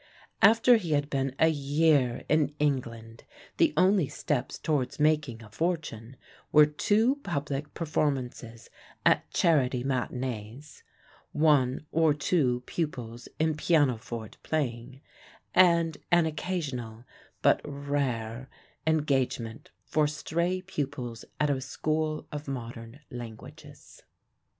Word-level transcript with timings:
After 0.41 0.77
he 0.77 0.93
had 0.93 1.11
been 1.11 1.35
a 1.37 1.49
year 1.49 2.23
in 2.27 2.55
England 2.57 3.23
the 3.57 3.71
only 3.77 4.07
steps 4.07 4.57
towards 4.57 4.99
making 4.99 5.43
a 5.43 5.49
fortune 5.51 6.17
were 6.51 6.65
two 6.65 7.17
public 7.17 7.75
performances 7.75 8.71
at 9.05 9.29
charity 9.29 9.83
matinees, 9.83 10.83
one 11.33 11.85
or 11.91 12.15
two 12.15 12.63
pupils 12.65 13.27
in 13.37 13.55
pianoforte 13.55 14.37
playing, 14.41 15.01
and 15.53 15.99
an 16.11 16.25
occasional 16.25 17.03
but 17.43 17.61
rare 17.63 18.49
engagement 18.87 19.69
for 19.85 20.07
stray 20.07 20.63
pupils 20.63 21.23
at 21.39 21.51
a 21.51 21.61
school 21.61 22.25
of 22.31 22.47
modern 22.47 23.01
languages. 23.11 24.01